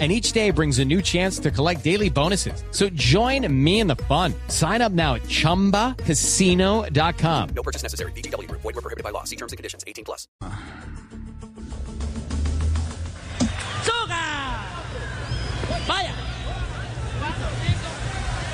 and 0.00 0.10
each 0.10 0.32
day 0.32 0.50
brings 0.50 0.80
a 0.80 0.84
new 0.84 1.00
chance 1.00 1.38
to 1.38 1.52
collect 1.52 1.84
daily 1.84 2.10
bonuses. 2.10 2.64
So 2.72 2.88
join 2.90 3.46
me 3.64 3.78
in 3.78 3.86
the 3.86 3.94
fun. 3.94 4.34
Sign 4.48 4.82
up 4.82 4.90
now 4.90 5.14
at 5.14 5.22
ChumbaCasino.com. 5.22 7.48
No 7.54 7.62
purchase 7.62 7.84
necessary. 7.84 8.10
BGW. 8.12 8.50
Void 8.50 8.64
were 8.64 8.72
prohibited 8.72 9.04
by 9.04 9.10
law. 9.10 9.22
See 9.22 9.36
terms 9.36 9.52
and 9.52 9.56
conditions. 9.56 9.84
18 9.86 10.04
plus. 10.04 10.26
¡Zuga! 13.84 14.64
Vaya. 15.86 16.12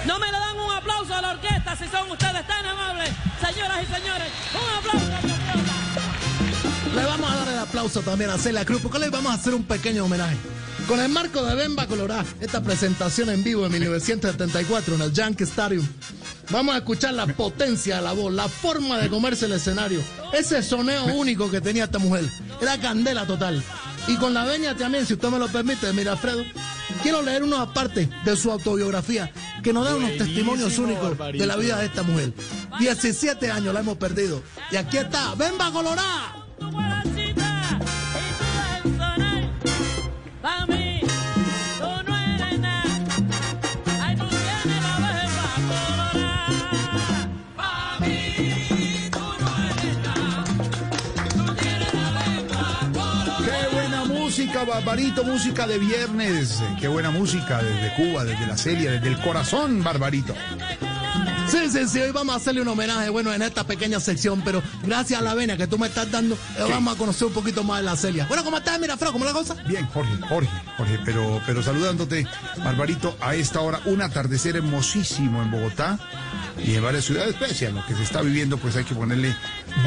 No 0.07 0.19
me 0.19 0.27
le 0.27 0.33
dan 0.33 0.59
un 0.59 0.71
aplauso 0.73 1.15
a 1.15 1.21
la 1.23 1.31
orquesta 1.33 1.77
si 1.77 1.87
son 1.89 2.11
ustedes 2.11 2.47
tan 2.47 2.67
amables. 2.67 3.11
Señoras 3.41 3.83
y 3.83 3.87
señores, 3.87 4.29
un 4.55 4.79
aplauso 4.79 5.07
a 5.07 5.09
la 5.09 5.19
orquesta. 5.19 5.41
Le 6.95 7.05
vamos 7.05 7.31
a 7.31 7.37
dar 7.37 7.49
el 7.49 7.59
aplauso 7.59 8.03
también 8.03 8.31
a 8.31 8.39
Celia 8.39 8.65
Cruz, 8.65 8.81
porque 8.83 8.99
le 8.99 9.11
vamos 9.11 9.31
a 9.31 9.35
hacer 9.35 9.55
un 9.55 9.63
pequeño 9.65 10.05
homenaje. 10.05 10.37
Con 10.91 10.99
el 10.99 11.09
marco 11.09 11.45
de 11.45 11.55
Bemba 11.55 11.87
Colorá, 11.87 12.25
esta 12.41 12.61
presentación 12.61 13.31
en 13.31 13.45
vivo 13.45 13.65
en 13.65 13.71
1974 13.71 14.97
en 14.97 15.03
el 15.03 15.13
Yankee 15.13 15.45
Stadium, 15.45 15.87
vamos 16.51 16.75
a 16.75 16.79
escuchar 16.79 17.15
la 17.15 17.29
potencia 17.29 17.95
de 17.95 18.03
la 18.03 18.11
voz, 18.11 18.33
la 18.33 18.49
forma 18.49 18.99
de 18.99 19.09
comerse 19.09 19.47
el 19.47 19.53
escenario, 19.53 20.03
ese 20.33 20.65
soneo 20.65 21.05
único 21.15 21.49
que 21.49 21.61
tenía 21.61 21.85
esta 21.85 22.01
mujer. 22.01 22.29
Era 22.61 22.77
candela 22.81 23.25
total. 23.25 23.63
Y 24.09 24.17
con 24.17 24.35
la 24.35 24.45
veña 24.45 24.77
también, 24.77 25.07
si 25.07 25.15
usted 25.15 25.29
me 25.29 25.39
lo 25.39 25.47
permite, 25.47 25.93
mira 25.93 26.11
Alfredo, 26.11 26.43
quiero 27.05 27.23
leer 27.23 27.45
unos 27.45 27.61
aparte 27.61 28.11
de 28.25 28.37
su 28.37 28.51
autobiografía 28.51 29.33
que 29.63 29.73
nos 29.73 29.85
da 29.85 29.95
unos 29.95 30.17
testimonios 30.17 30.77
únicos 30.79 31.17
de 31.17 31.47
la 31.47 31.55
vida 31.55 31.79
de 31.79 31.87
esta 31.87 32.03
mujer. 32.03 32.33
17 32.81 33.49
años 33.49 33.73
la 33.73 33.79
hemos 33.79 33.97
perdido. 33.97 34.43
Y 34.73 34.77
aquí 34.77 34.97
está, 34.97 35.37
Bemba 35.37 35.71
Colorá. 35.71 36.30
Barbarito, 54.81 55.25
música 55.25 55.67
de 55.67 55.79
viernes. 55.79 56.59
Qué 56.81 56.89
buena 56.89 57.11
música 57.11 57.63
desde 57.63 57.95
Cuba, 57.97 58.25
desde 58.25 58.47
la 58.47 58.57
serie, 58.57 58.91
desde 58.91 59.09
el 59.09 59.21
corazón, 59.21 59.85
Barbarito. 59.85 60.35
Sí, 61.49 61.69
sí, 61.69 61.87
sí, 61.87 62.01
hoy 62.01 62.13
vamos 62.13 62.33
a 62.33 62.39
hacerle 62.39 62.63
un 62.63 62.69
homenaje, 62.69 63.11
bueno, 63.11 63.31
en 63.35 63.43
esta 63.43 63.65
pequeña 63.65 64.01
sección, 64.01 64.41
pero 64.43 64.63
gracias 64.83 65.21
a 65.21 65.23
la 65.23 65.35
vena 65.35 65.59
que 65.59 65.67
tú 65.67 65.79
me 65.79 65.89
estás 65.89 66.11
dando, 66.11 66.35
eh, 66.35 66.65
vamos 66.67 66.95
a 66.95 66.97
conocer 66.97 67.27
un 67.29 67.35
poquito 67.35 67.63
más 67.63 67.81
de 67.81 67.85
la 67.85 67.97
Celia. 67.97 68.25
Bueno, 68.27 68.43
¿cómo 68.43 68.57
estás, 68.57 68.81
mira, 68.81 68.97
Fro? 68.97 69.13
¿Cómo 69.13 69.27
la 69.27 69.35
cosa? 69.35 69.55
Bien, 69.67 69.87
Jorge, 69.89 70.17
Jorge, 70.27 70.63
Jorge, 70.79 70.99
pero, 71.05 71.43
pero 71.45 71.63
saludándote, 71.63 72.27
Barbarito, 72.65 73.19
a 73.21 73.35
esta 73.35 73.61
hora, 73.61 73.81
un 73.85 74.01
atardecer 74.01 74.57
hermosísimo 74.57 75.43
en 75.43 75.51
Bogotá 75.51 75.99
y 76.65 76.75
en 76.75 76.83
varias 76.83 77.05
ciudades, 77.05 77.35
pese 77.37 77.67
a 77.67 77.71
lo 77.71 77.85
que 77.87 77.95
se 77.95 78.03
está 78.03 78.23
viviendo, 78.23 78.59
pues 78.59 78.77
hay 78.77 78.85
que 78.85 78.95
ponerle 78.95 79.35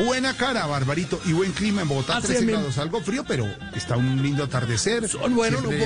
buena 0.04 0.36
cara, 0.36 0.66
Barbarito, 0.66 1.20
y 1.26 1.34
buen 1.34 1.52
clima 1.52 1.82
en 1.84 1.88
Bogotá, 1.90 2.18
Así 2.18 2.28
13 2.28 2.40
es, 2.42 2.46
mi- 2.46 2.52
grados, 2.54 2.78
algo 2.78 3.02
frío, 3.02 3.24
pero 3.28 3.48
está 3.76 3.98
un 3.98 4.22
lindo 4.22 4.44
atardecer. 4.44 5.08
Son 5.08 5.36
buenos, 5.36 5.64
no 5.64 5.70
puedo- 5.70 5.86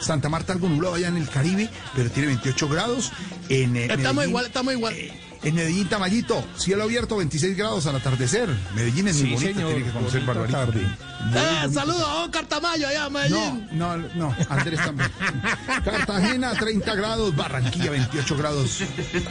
Santa 0.00 0.28
Marta 0.28 0.52
algo 0.52 0.68
nublado 0.68 0.94
allá 0.94 1.08
en 1.08 1.16
el 1.16 1.28
Caribe, 1.28 1.68
pero 1.94 2.10
tiene 2.10 2.28
28 2.28 2.68
grados. 2.68 3.12
En, 3.48 3.76
eh, 3.76 3.84
Estamos 3.86 4.14
Medellín- 4.24 4.28
igual, 4.28 4.46
estamos 4.46 4.72
igual. 4.74 4.94
En 5.42 5.54
Medellín, 5.54 5.88
Tamayito, 5.88 6.44
cielo 6.56 6.82
abierto, 6.84 7.16
26 7.16 7.56
grados 7.56 7.86
al 7.86 7.96
atardecer. 7.96 8.48
Medellín 8.74 9.08
es 9.08 9.22
muy 9.22 9.34
bonita, 9.34 9.52
tiene 9.66 9.84
que 9.84 9.90
conocer 9.90 10.22
Barbarito. 10.26 10.58
Eh, 11.34 11.68
saludos 11.72 12.02
a 12.02 12.24
Oscar 12.24 12.46
Tamayo 12.46 12.88
allá 12.88 13.06
en 13.06 13.12
No, 13.12 13.18
Medellín. 13.18 13.68
no, 13.72 13.96
no, 13.96 14.36
Andrés 14.48 14.80
también. 14.80 15.10
Cartagena, 15.84 16.52
30 16.54 16.94
grados, 16.94 17.36
Barranquilla, 17.36 17.90
28 17.90 18.36
grados, 18.36 18.80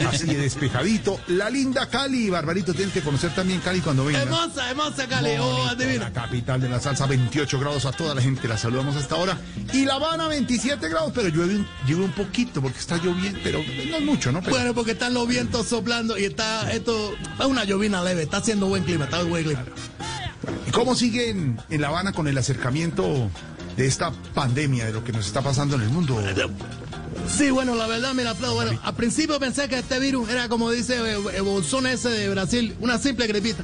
así 0.08 0.26
de 0.28 0.38
despejadito. 0.38 1.20
La 1.28 1.50
linda 1.50 1.88
Cali, 1.90 2.30
Barbarito, 2.30 2.74
tienes 2.74 2.94
que 2.94 3.02
conocer 3.02 3.34
también 3.36 3.60
Cali 3.60 3.82
cuando 3.82 4.06
vengas. 4.06 4.24
Hermosa, 4.24 4.70
hermosa, 4.70 5.08
Cali. 5.08 5.32
Oh, 5.40 5.66
adivina. 5.68 6.06
La 6.06 6.14
capital 6.14 6.62
de 6.62 6.70
la 6.70 6.80
salsa, 6.80 7.06
28 7.06 7.60
grados 7.60 7.86
a 7.86 7.92
toda 7.92 8.16
la 8.16 8.22
gente, 8.22 8.48
la 8.48 8.58
saludamos 8.58 8.96
hasta 8.96 9.16
ahora. 9.16 9.38
Y 9.74 9.86
La 9.86 9.96
Habana, 9.96 10.28
27 10.28 10.88
grados, 10.90 11.12
pero 11.14 11.28
llueve, 11.30 11.56
un- 11.56 11.68
llueve 11.86 12.06
un 12.06 12.12
poquito 12.12 12.62
porque 12.62 12.80
está 12.80 12.98
lloviendo, 12.98 13.40
pero 13.44 13.60
no 13.90 13.98
es 13.98 14.04
mucho, 14.06 14.32
¿no? 14.32 14.40
Pero- 14.42 14.52
Bueno, 14.56 14.74
porque 14.74 14.92
están 14.92 15.14
los 15.14 15.28
vientos 15.28 15.68
soplando 15.68 15.97
y 16.18 16.26
está 16.26 16.72
esto, 16.72 17.14
es 17.40 17.46
una 17.46 17.64
llovina 17.64 18.04
leve, 18.04 18.24
está 18.24 18.38
haciendo 18.38 18.68
buen 18.68 18.84
clima, 18.84 19.06
está 19.06 19.24
buen 19.24 19.44
clima. 19.44 19.64
¿Y 20.68 20.72
cómo 20.72 20.96
siguen 20.96 21.60
en 21.70 21.82
La 21.82 21.88
Habana 21.88 22.14
con 22.14 22.28
el 22.28 22.38
acercamiento 22.38 23.30
de 23.76 23.86
esta 23.86 24.12
pandemia, 24.34 24.86
de 24.86 24.94
lo 24.94 25.04
que 25.04 25.12
nos 25.12 25.26
está 25.26 25.42
pasando 25.42 25.76
en 25.76 25.84
el 25.84 25.90
mundo? 25.90 26.22
Sí, 27.28 27.52
bueno, 27.52 27.76
la 27.76 27.88
verdad, 27.88 28.14
mira, 28.14 28.32
Alfredo, 28.32 28.54
bueno, 28.54 28.80
al 28.84 28.96
principio 28.96 29.40
pensé 29.40 29.68
que 29.68 29.80
este 29.80 30.00
virus 30.00 30.30
era 30.30 30.48
como 30.48 30.72
dice 30.72 30.96
eh, 30.96 31.18
el 31.36 31.42
bolsón 31.42 31.86
ese 31.88 32.10
de 32.10 32.30
Brasil, 32.30 32.76
una 32.80 32.98
simple 32.98 33.28
gripita. 33.28 33.64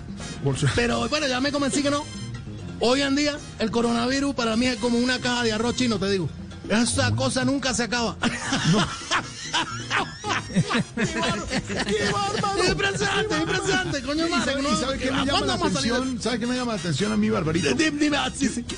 Pero 0.75 1.07
bueno, 1.07 1.27
ya 1.27 1.39
me 1.39 1.51
convencí 1.51 1.81
que 1.81 1.89
no. 1.89 2.03
Hoy 2.79 3.01
en 3.01 3.15
día, 3.15 3.37
el 3.59 3.71
coronavirus 3.71 4.35
para 4.35 4.57
mí 4.57 4.65
es 4.65 4.77
como 4.77 4.97
una 4.97 5.19
caja 5.19 5.43
de 5.43 5.53
arroz 5.53 5.75
chino, 5.75 5.97
te 5.99 6.09
digo. 6.09 6.29
Esa 6.69 7.15
cosa 7.15 7.45
nunca 7.45 7.73
se 7.73 7.83
acaba. 7.83 8.17
¡Qué 10.53 12.11
bárbaro! 12.11 12.63
Impresionante, 12.65 13.37
impresionante, 13.37 14.01
coño 14.03 14.27
¿Y 14.27 14.29
madre. 14.29 14.53
y 14.61 14.75
sabe 14.81 14.97
qué 14.99 15.11
me 15.11 15.17
¿a 15.17 15.25
llama 15.25 15.45
la 15.45 15.53
atención? 15.55 16.21
¿Sabe 16.21 16.39
qué 16.39 16.47
me 16.47 16.55
llama 16.55 16.73
la 16.73 16.79
atención 16.79 17.11
a 17.11 17.17
mí, 17.17 17.29
Barbarito? 17.29 17.75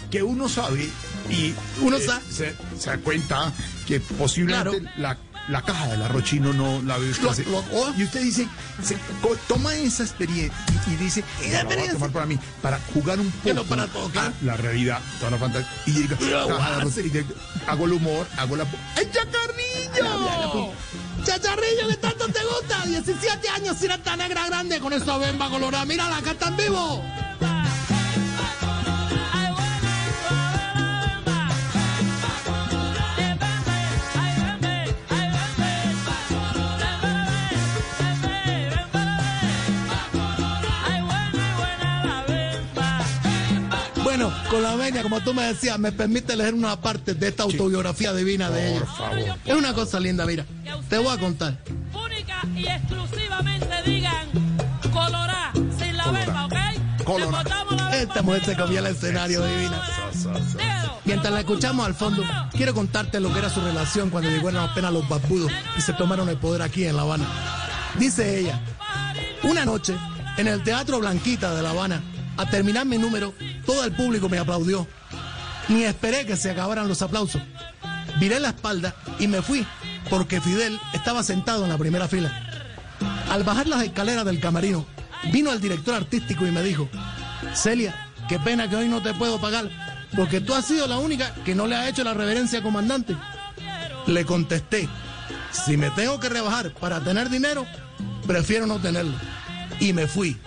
Que 0.10 0.24
uno 0.24 0.50
sabe 0.50 0.90
y 1.30 1.54
Uno 1.82 1.98
eh. 1.98 2.08
Se, 2.30 2.56
se 2.80 2.90
da 2.90 2.98
cuenta 2.98 3.52
que 3.88 4.00
posiblemente 4.00 4.80
Claro. 4.80 4.92
la, 4.98 5.18
la 5.50 5.62
caja 5.62 5.88
del 5.88 6.02
arroz 6.02 6.24
chino 6.24 6.54
no 6.54 6.82
la 6.82 6.98
ve 6.98 7.10
usted 7.12 7.24
Lo- 7.24 7.32
así. 7.32 7.44
lo- 7.44 7.64
oh. 7.74 7.94
y 7.98 8.04
usted 8.04 8.22
dice, 8.22 8.48
se- 8.84 8.98
toma 9.48 9.76
esa 9.76 10.04
experiencia 10.04 10.52
y, 10.88 10.94
y 10.94 10.96
dice, 10.98 11.24
para 12.12 12.26
mí, 12.26 12.40
para 12.62 12.80
jugar 12.94 13.20
un 13.20 13.32
Que 13.44 13.54
no 13.54 13.62
poco 13.64 13.70
para 13.76 13.88
todo, 13.88 14.10
claro. 14.10 14.34
a 14.42 14.46
la 14.46 14.58
realidad, 14.58 15.00
toda 15.20 15.32
la 15.32 15.38
fantasía. 15.38 15.70
Y 15.86 15.92
diga, 15.92 16.18
hago 17.68 17.86
el 17.86 17.94
humor, 17.94 18.28
hago 18.38 18.56
la... 18.56 18.66
¡Ay, 18.96 19.10
chacarrillo! 19.12 20.72
Chacharrillo, 21.24 21.88
que 21.90 21.98
tanto 21.98 22.28
te 22.28 22.40
gusta. 22.44 22.86
17 22.86 23.50
años 23.50 23.78
sin 23.80 23.92
esta 23.92 24.16
negra 24.16 24.46
grande 24.48 24.80
con 24.80 24.94
esa 24.94 25.18
bemba 25.18 25.50
colorada. 25.50 25.86
Mírala, 25.86 26.18
acá 26.18 26.32
está 26.32 26.50
en 26.50 26.58
vivo. 26.58 27.04
Con 44.56 44.64
la 44.64 44.76
venia, 44.78 45.04
como 45.04 45.20
tú 45.20 45.34
me 45.34 45.44
decías, 45.44 45.78
me 45.78 45.92
permite 45.92 46.34
leer 46.36 46.54
una 46.54 46.80
parte 46.80 47.14
de 47.14 47.28
esta 47.28 47.44
autobiografía 47.44 48.14
divina 48.14 48.50
de 48.50 48.72
ella. 48.72 48.80
Por 48.80 48.96
favor. 48.96 49.38
Es 49.44 49.54
una 49.54 49.74
cosa 49.74 50.00
linda, 50.00 50.26
mira. 50.26 50.46
Te 50.90 50.98
voy 50.98 51.14
a 51.14 51.20
contar. 51.20 51.58
única 51.94 52.42
y 52.56 52.66
exclusivamente 52.66 53.68
digan 53.86 54.28
colorá 54.94 55.52
sin 55.78 55.98
la 55.98 56.10
verba, 56.10 56.46
¿ok? 56.46 57.04
Colorá. 57.04 57.44
Esta 58.00 58.22
mujer 58.22 58.46
se 58.46 58.56
comía 58.56 58.80
el 58.80 58.86
escenario 58.88 59.46
divina. 59.46 59.82
Mientras 61.04 61.34
la 61.34 61.40
escuchamos 61.42 61.86
al 61.86 61.94
fondo, 61.94 62.24
quiero 62.52 62.74
contarte 62.74 63.20
lo 63.20 63.34
que 63.34 63.40
era 63.40 63.50
su 63.50 63.60
relación 63.60 64.10
cuando 64.10 64.30
llegaron 64.30 64.58
apenas 64.58 64.94
los 64.94 65.08
barbudos 65.10 65.52
y 65.78 65.82
se 65.82 65.92
tomaron 65.94 66.30
el 66.30 66.38
poder 66.38 66.62
aquí 66.62 66.86
en 66.86 66.96
La 66.96 67.02
Habana. 67.02 67.26
Dice 68.00 68.40
ella, 68.40 68.62
una 69.44 69.66
noche, 69.66 69.96
en 70.38 70.48
el 70.48 70.64
Teatro 70.64 71.00
Blanquita 71.00 71.54
de 71.54 71.62
La 71.62 71.72
Habana, 71.72 72.02
a 72.38 72.46
terminar 72.50 72.86
mi 72.86 72.98
número, 72.98 73.34
el 73.86 73.94
público 73.94 74.30
me 74.30 74.38
aplaudió. 74.38 74.88
Ni 75.70 75.84
esperé 75.84 76.26
que 76.26 76.36
se 76.36 76.52
acabaran 76.52 76.88
los 76.88 77.02
aplausos. 77.02 77.42
Viré 78.20 78.40
la 78.40 78.50
espalda 78.50 78.96
y 79.20 79.28
me 79.28 79.42
fui, 79.42 79.66
porque 80.10 80.42
Fidel 80.42 80.80
estaba 80.94 81.24
sentado 81.24 81.64
en 81.64 81.70
la 81.70 81.78
primera 81.78 82.08
fila. 82.08 82.32
Al 83.30 83.44
bajar 83.44 83.68
las 83.68 83.84
escaleras 83.84 84.26
del 84.26 84.40
camarino, 84.40 84.86
vino 85.32 85.52
el 85.52 85.60
director 85.60 85.96
artístico 85.96 86.46
y 86.46 86.52
me 86.52 86.64
dijo, 86.64 86.90
Celia, 87.54 88.10
qué 88.30 88.40
pena 88.40 88.70
que 88.70 88.76
hoy 88.76 88.88
no 88.88 89.02
te 89.02 89.14
puedo 89.14 89.40
pagar, 89.40 89.70
porque 90.16 90.40
tú 90.40 90.54
has 90.54 90.66
sido 90.66 90.88
la 90.88 90.98
única 90.98 91.34
que 91.44 91.56
no 91.56 91.68
le 91.68 91.76
ha 91.76 91.90
hecho 91.90 92.04
la 92.04 92.14
reverencia 92.14 92.62
comandante. 92.62 93.16
Le 94.08 94.26
contesté, 94.26 94.88
si 95.52 95.78
me 95.78 95.90
tengo 95.92 96.20
que 96.20 96.30
rebajar 96.30 96.74
para 96.74 97.02
tener 97.02 97.30
dinero, 97.30 97.66
prefiero 98.28 98.68
no 98.68 98.80
tenerlo. 98.80 99.16
Y 99.80 99.94
me 99.94 100.08
fui. 100.08 100.38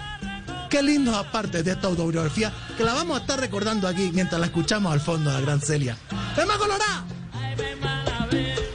Qué 0.68 0.82
lindos 0.82 1.14
aparte 1.16 1.62
de 1.62 1.72
esta 1.72 1.86
autobiografía 1.86 2.52
que 2.76 2.84
la 2.84 2.92
vamos 2.92 3.16
a 3.18 3.20
estar 3.22 3.40
recordando 3.40 3.88
aquí 3.88 4.10
mientras 4.12 4.38
la 4.38 4.46
escuchamos 4.46 4.92
al 4.92 5.00
fondo 5.00 5.30
de 5.30 5.36
la 5.36 5.40
gran 5.40 5.60
Celia. 5.60 5.96
¡Tema 6.36 6.58
Colorado! 6.58 7.04
Ay, 7.32 7.56
mi 7.56 7.80
mala 7.80 8.28
venta. 8.30 8.68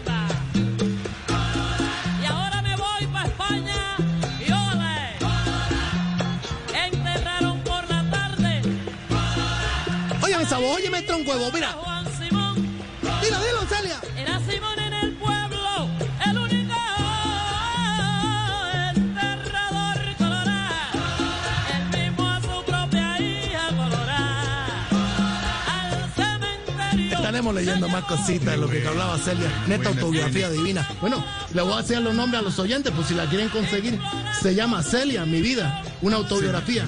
Estaremos 27.34 27.56
leyendo 27.56 27.90
más 27.90 28.04
cositas 28.04 28.46
de 28.46 28.58
lo 28.58 28.70
que 28.70 28.88
hablaba 28.88 29.18
Celia 29.18 29.50
en 29.66 29.72
esta 29.72 29.90
autobiografía 29.90 30.52
divina. 30.52 30.88
Bueno, 31.02 31.26
le 31.52 31.64
voy 31.64 31.74
a 31.74 31.78
hacer 31.80 32.00
los 32.00 32.14
nombres 32.14 32.40
a 32.42 32.44
los 32.44 32.60
oyentes, 32.60 32.94
por 32.94 33.04
si 33.06 33.16
la 33.16 33.26
quieren 33.28 33.50
conseguir. 33.50 34.00
Se 34.40 34.54
llama 34.54 34.84
Celia, 34.84 35.26
mi 35.26 35.42
vida, 35.42 35.82
una 36.04 36.18
autobiografía. 36.18 36.86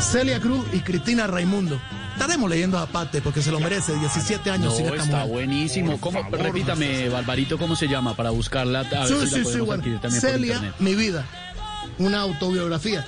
Celia 0.00 0.40
Cruz 0.40 0.66
y 0.72 0.80
Cristina 0.80 1.28
Raimundo. 1.28 1.80
Estaremos 2.14 2.50
leyendo 2.50 2.76
aparte 2.76 3.22
porque 3.22 3.40
se 3.40 3.52
lo 3.52 3.60
merece, 3.60 3.94
17 3.94 4.50
años 4.50 4.72
No, 4.72 4.76
sin 4.78 4.86
esta 4.86 5.04
está 5.04 5.16
mujer. 5.18 5.30
buenísimo. 5.32 6.00
¿Cómo? 6.00 6.20
Repítame, 6.32 7.08
Barbarito, 7.08 7.56
¿cómo 7.56 7.76
se 7.76 7.86
llama? 7.86 8.16
Para 8.16 8.30
buscarla. 8.30 8.80
A 8.80 8.82
ver 8.82 9.06
Sí, 9.06 9.14
la 9.14 9.26
sí, 9.28 9.44
sí, 9.44 9.60
bueno. 9.60 9.84
también 10.02 10.20
Celia, 10.20 10.74
mi 10.80 10.96
vida, 10.96 11.24
una 11.98 12.20
autobiografía. 12.22 13.06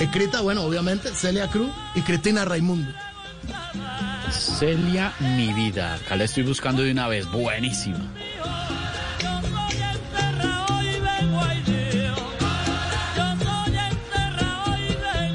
Escrita, 0.00 0.40
bueno, 0.40 0.62
obviamente, 0.62 1.10
Celia 1.14 1.48
Cruz 1.48 1.70
y 1.94 2.00
Cristina 2.00 2.46
Raimundo. 2.46 2.90
Celia, 4.32 5.12
mi 5.20 5.52
vida. 5.52 5.94
Acá 5.94 6.16
la 6.16 6.24
estoy 6.24 6.42
buscando 6.42 6.82
de 6.82 6.92
una 6.92 7.08
vez. 7.08 7.26
Buenísima. 7.30 7.98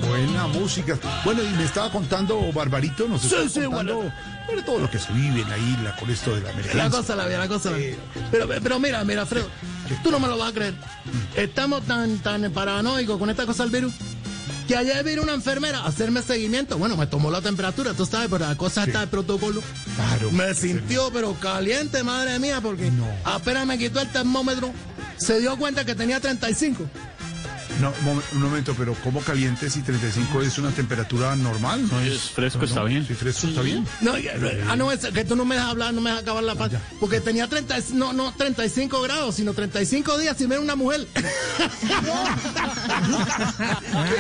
Buena 0.08 0.48
música. 0.48 0.98
Bueno, 1.24 1.44
y 1.44 1.50
me 1.56 1.64
estaba 1.64 1.92
contando 1.92 2.52
Barbarito, 2.54 3.08
nos 3.08 3.22
Sí, 3.22 3.28
estaba 3.28 3.50
sí, 3.50 3.62
contando 3.62 3.96
bueno. 3.98 4.14
sobre 4.48 4.62
todo 4.64 4.80
lo 4.80 4.90
que 4.90 5.00
se 5.00 5.12
vive 5.14 5.42
en 5.42 5.50
la 5.50 5.58
isla 5.58 5.96
con 5.98 6.10
esto 6.10 6.34
de 6.36 6.42
la 6.42 6.48
La 6.48 6.52
emergencia. 6.54 6.90
cosa 6.90 7.16
la 7.16 7.26
vida, 7.28 7.40
la 7.40 7.48
cosa 7.48 7.72
la 7.72 7.78
vida. 7.78 7.96
Pero, 8.32 8.48
pero 8.48 8.80
mira, 8.80 9.04
mira, 9.04 9.22
Alfredo, 9.22 9.48
tú 10.04 10.12
no 10.12 10.20
me 10.20 10.28
lo 10.28 10.38
vas 10.38 10.52
a 10.52 10.54
creer. 10.54 10.74
Estamos 11.36 11.84
tan, 11.84 12.18
tan 12.20 12.50
paranoicos 12.52 13.18
con 13.18 13.30
esta 13.30 13.46
cosa 13.46 13.64
del 13.64 13.72
virus 13.72 13.94
que 14.68 14.76
ayer 14.76 15.04
vino 15.04 15.22
una 15.24 15.34
enfermera 15.34 15.80
a 15.80 15.88
hacerme 15.88 16.22
seguimiento. 16.22 16.78
Bueno, 16.78 16.98
me 16.98 17.08
tomó 17.08 17.32
la 17.32 17.42
temperatura, 17.42 17.94
tú 17.94 18.06
sabes, 18.06 18.28
pero 18.30 18.46
la 18.46 18.56
cosa 18.56 18.84
está 18.84 19.00
de 19.02 19.08
protocolo. 19.08 19.62
Claro. 19.96 20.32
Me 20.32 20.54
sintió, 20.54 21.10
pero 21.12 21.34
caliente, 21.40 22.04
madre 22.04 22.38
mía, 22.40 22.60
porque 22.62 22.92
No. 22.92 23.08
apenas 23.24 23.66
me 23.66 23.78
quitó 23.78 24.02
el 24.02 24.12
termómetro, 24.12 24.72
se 25.18 25.40
dio 25.40 25.58
cuenta 25.58 25.86
que 25.86 25.96
tenía 25.96 26.20
35. 26.20 26.84
No, 27.82 27.94
mom- 28.04 28.22
un 28.34 28.42
momento, 28.42 28.74
pero 28.78 28.96
¿cómo 29.04 29.22
caliente 29.22 29.70
si 29.70 29.82
35 29.82 30.42
es 30.42 30.58
una 30.58 30.72
temperatura 30.72 31.36
normal? 31.36 31.88
No, 31.92 32.00
es 32.00 32.32
fresco, 32.32 32.66
está 32.66 32.84
bien. 32.84 33.06
Sí, 33.08 33.14
fresco 33.14 33.48
está 33.48 33.62
bien. 33.62 33.86
No, 34.02 34.14
ah, 34.70 34.76
no, 34.76 34.92
es 34.92 35.06
que 35.06 35.24
tú 35.26 35.36
no 35.36 35.46
me 35.46 35.54
dejas 35.56 35.70
hablar, 35.72 35.94
no 35.94 36.02
me 36.02 36.10
dejas 36.10 36.24
acabar 36.24 36.44
la 36.44 36.56
paz. 36.56 36.72
Porque 37.00 37.22
tenía 37.22 37.48
30, 37.48 37.78
y- 37.78 37.84
no, 37.94 38.14
no 38.14 38.34
35 38.36 39.00
grados, 39.02 39.36
sino 39.36 39.54
35 39.54 40.18
días 40.18 40.36
sin 40.38 40.50
ver 40.50 40.60
una 40.60 40.76
mujer. 40.76 41.08
¡Qué 41.14 41.22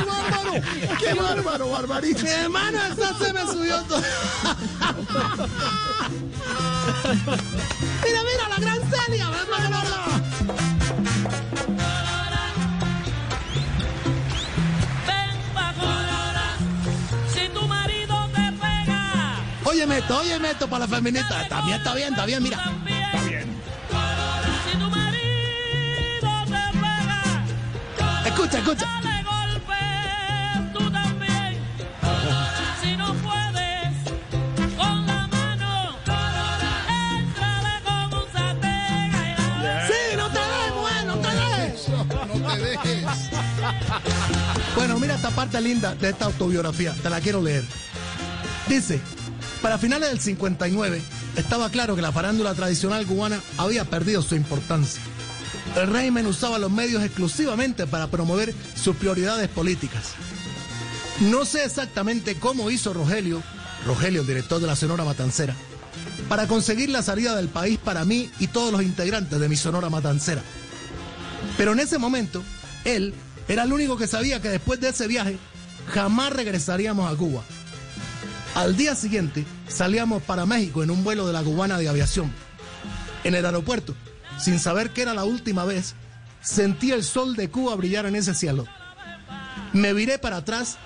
bárbaro! 0.03 0.53
¡Qué 0.99 1.13
bárbaro, 1.13 1.69
Barbarito! 1.71 2.23
Mi 2.23 2.29
hermano, 2.29 2.79
eso 2.85 3.17
se 3.25 3.33
me 3.33 3.41
subió 3.41 3.81
todo. 3.83 4.01
mira, 8.03 8.21
mira, 8.23 8.49
la 8.49 8.57
gran 8.59 8.79
Celia, 8.89 9.29
ven 9.29 9.47
Óyeme 19.77 19.99
esto, 19.99 20.17
óyeme 20.17 20.49
esto 20.49 20.67
para 20.67 20.87
la 20.87 20.95
feminista. 20.95 21.47
También 21.47 21.77
está 21.77 21.93
bien, 21.93 22.09
está 22.09 22.25
bien, 22.25 22.41
mira. 22.41 22.57
Está 22.57 22.71
bien. 23.29 23.45
Si 24.65 24.77
tu 24.79 24.89
marido 24.89 26.31
te 26.45 26.63
pega. 26.79 27.45
Escucha, 28.25 28.57
escucha. 28.57 28.85
Dale 29.03 29.23
golpe, 29.23 29.75
tú 30.73 30.89
también. 30.91 31.61
Si 32.81 32.97
no 32.97 33.13
puedes, 33.13 33.93
con 34.75 35.05
la 35.05 35.27
mano, 35.27 35.95
entrale 37.19 37.83
con 37.85 38.13
un 38.15 39.63
la- 39.63 39.87
Sí, 39.87 40.17
no 40.17 40.27
te 40.31 40.39
dejes, 40.39 40.73
mujer, 40.73 41.05
no 41.05 41.15
te 41.19 41.27
dejes. 41.35 41.87
No 41.89 42.51
te 42.51 42.57
dejes. 42.61 43.05
Bueno, 44.75 44.97
mira 44.99 45.13
esta 45.13 45.29
parte 45.29 45.61
linda 45.61 45.93
de 45.93 46.09
esta 46.09 46.25
autobiografía, 46.25 46.93
te 47.03 47.11
la 47.11 47.21
quiero 47.21 47.43
leer. 47.43 47.63
Dice, 48.67 48.99
para 49.67 49.79
finales 49.79 50.07
del 50.07 50.21
59 50.21 51.01
estaba 51.35 51.69
claro 51.69 51.97
que 51.97 52.01
la 52.01 52.13
farándula 52.13 52.53
tradicional 52.53 53.05
cubana 53.05 53.41
había 53.57 53.83
perdido 53.83 54.21
su 54.21 54.33
importancia. 54.35 55.01
El 55.75 55.91
régimen 55.91 56.25
usaba 56.25 56.57
los 56.57 56.71
medios 56.71 57.03
exclusivamente 57.03 57.85
para 57.85 58.07
promover 58.07 58.55
sus 58.81 58.95
prioridades 58.95 59.49
políticas. 59.49 60.13
No 61.19 61.43
sé 61.43 61.65
exactamente 61.65 62.35
cómo 62.35 62.71
hizo 62.71 62.93
Rogelio, 62.93 63.43
Rogelio, 63.85 64.21
el 64.21 64.27
director 64.27 64.61
de 64.61 64.67
la 64.67 64.77
Sonora 64.77 65.03
Matancera, 65.03 65.53
para 66.29 66.47
conseguir 66.47 66.89
la 66.89 67.03
salida 67.03 67.35
del 67.35 67.49
país 67.49 67.77
para 67.77 68.05
mí 68.05 68.31
y 68.39 68.47
todos 68.47 68.71
los 68.71 68.83
integrantes 68.83 69.37
de 69.37 69.49
mi 69.49 69.57
Sonora 69.57 69.89
Matancera. 69.89 70.43
Pero 71.57 71.73
en 71.73 71.81
ese 71.81 71.97
momento, 71.97 72.41
él 72.85 73.13
era 73.49 73.63
el 73.63 73.73
único 73.73 73.97
que 73.97 74.07
sabía 74.07 74.41
que 74.41 74.47
después 74.47 74.79
de 74.79 74.87
ese 74.87 75.07
viaje 75.07 75.37
jamás 75.93 76.31
regresaríamos 76.31 77.11
a 77.11 77.17
Cuba. 77.17 77.43
Al 78.55 78.77
día 78.77 78.95
siguiente 78.95 79.45
salíamos 79.67 80.23
para 80.23 80.45
México 80.45 80.83
en 80.83 80.91
un 80.91 81.03
vuelo 81.03 81.27
de 81.27 81.33
la 81.33 81.43
cubana 81.43 81.77
de 81.77 81.89
aviación. 81.89 82.31
En 83.23 83.35
el 83.35 83.45
aeropuerto, 83.45 83.95
sin 84.39 84.59
saber 84.59 84.91
que 84.91 85.01
era 85.01 85.13
la 85.13 85.23
última 85.23 85.65
vez, 85.65 85.95
sentí 86.41 86.91
el 86.91 87.03
sol 87.03 87.35
de 87.35 87.49
Cuba 87.49 87.75
brillar 87.75 88.05
en 88.05 88.15
ese 88.15 88.33
cielo. 88.33 88.65
Me 89.73 89.93
viré 89.93 90.17
para 90.17 90.37
atrás 90.37 90.77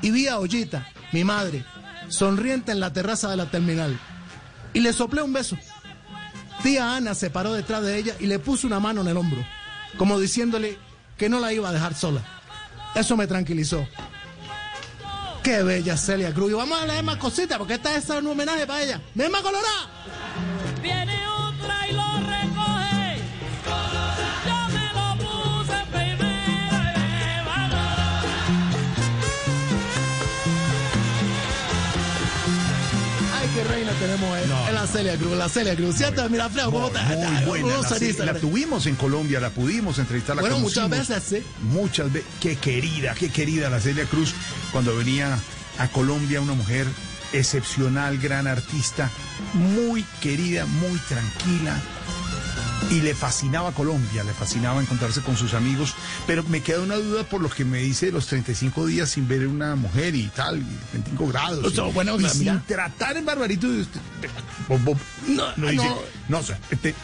y 0.00 0.10
vi 0.10 0.28
a 0.28 0.38
Ollita, 0.38 0.88
mi 1.12 1.24
madre, 1.24 1.64
sonriente 2.08 2.72
en 2.72 2.80
la 2.80 2.92
terraza 2.92 3.30
de 3.30 3.36
la 3.36 3.50
terminal. 3.50 3.98
Y 4.72 4.80
le 4.80 4.92
soplé 4.92 5.22
un 5.22 5.32
beso. 5.32 5.56
Tía 6.62 6.96
Ana 6.96 7.14
se 7.14 7.30
paró 7.30 7.52
detrás 7.52 7.82
de 7.82 7.98
ella 7.98 8.14
y 8.20 8.26
le 8.26 8.38
puso 8.38 8.66
una 8.66 8.80
mano 8.80 9.00
en 9.00 9.08
el 9.08 9.16
hombro, 9.16 9.44
como 9.98 10.18
diciéndole 10.18 10.78
que 11.18 11.28
no 11.28 11.40
la 11.40 11.52
iba 11.52 11.68
a 11.68 11.72
dejar 11.72 11.94
sola. 11.94 12.22
Eso 12.94 13.16
me 13.16 13.26
tranquilizó. 13.26 13.86
Qué 15.42 15.62
bella 15.62 15.96
Celia 15.96 16.32
Cruz. 16.32 16.52
Y 16.52 16.54
vamos 16.54 16.80
a 16.80 16.86
leer 16.86 17.02
más 17.02 17.16
cositas 17.16 17.58
porque 17.58 17.74
esta 17.74 17.96
es 17.96 18.08
un 18.10 18.28
homenaje 18.28 18.66
para 18.66 18.82
ella. 18.82 19.00
¡Misma 19.14 19.42
colorada! 19.42 19.90
Reina 33.82 33.98
tenemos 33.98 34.38
eh. 34.38 34.44
en 34.68 34.74
la 34.74 34.86
Celia 34.86 35.16
Cruz, 35.16 35.36
la 35.36 35.48
Celia 35.48 35.74
Cruz. 35.74 35.96
¿Cierto? 35.96 36.28
Muy 36.28 37.62
buena. 37.62 37.80
La, 38.24 38.34
tuvimos 38.34 38.86
en 38.86 38.94
Colombia, 38.94 39.40
la 39.40 39.50
pudimos 39.50 39.98
entrevistar. 39.98 40.36
La 40.36 40.42
Bueno, 40.42 40.60
muchas 40.60 40.88
veces, 40.88 41.22
sí. 41.28 41.42
Muchas 41.62 42.12
veces. 42.12 42.28
Qué 42.40 42.54
querida, 42.56 43.14
qué 43.14 43.28
querida 43.30 43.68
la 43.70 43.80
Celia 43.80 44.04
Cruz. 44.04 44.34
Cuando 44.70 44.96
venía 44.96 45.36
a 45.78 45.88
Colombia, 45.88 46.40
una 46.40 46.54
mujer 46.54 46.86
excepcional, 47.32 48.18
gran 48.18 48.46
artista, 48.46 49.10
muy 49.54 50.04
querida, 50.20 50.64
muy 50.66 50.98
tranquila. 51.08 51.80
Y 52.90 53.00
le 53.00 53.14
fascinaba 53.14 53.72
Colombia, 53.72 54.22
le 54.24 54.32
fascinaba 54.34 54.80
encontrarse 54.80 55.22
con 55.22 55.36
sus 55.36 55.54
amigos. 55.54 55.94
Pero 56.26 56.42
me 56.44 56.60
queda 56.62 56.80
una 56.80 56.96
duda 56.96 57.24
por 57.24 57.40
lo 57.40 57.48
que 57.48 57.64
me 57.64 57.78
dice 57.78 58.06
de 58.06 58.12
los 58.12 58.26
35 58.26 58.86
días 58.86 59.08
sin 59.10 59.26
ver 59.28 59.46
una 59.46 59.76
mujer 59.76 60.14
y 60.14 60.26
tal, 60.28 60.58
y 60.58 60.66
25 60.92 61.26
grados. 61.28 61.64
O 61.64 61.70
sea, 61.70 61.88
y- 61.88 61.92
bueno, 61.92 62.20
y 62.20 62.28
sin 62.28 62.60
tratar 62.62 63.16
en 63.16 63.24
barbarito. 63.24 63.70
de 63.70 63.82
usted- 63.82 64.00
No, 65.28 65.44
no, 65.56 65.68
dice, 65.68 65.84
no. 65.86 65.96
no, 66.28 66.38
o 66.38 66.42
sea, 66.42 66.58
este, 66.70 66.94